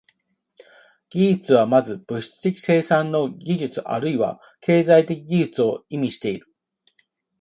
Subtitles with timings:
[1.11, 6.47] 技術は先ず物質的生産の技術あるいは経済的技術を意味している。